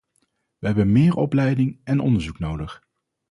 [0.59, 2.81] We hebben meer opleiding en onderzoek nodig.